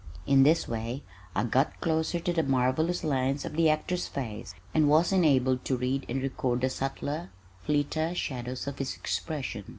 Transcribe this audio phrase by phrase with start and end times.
[0.25, 1.03] In this way
[1.35, 5.77] I got closer to the marvellous lines of the actor's face, and was enabled to
[5.77, 7.29] read and record the subtler,
[7.61, 9.63] fleeter shadows of his expression.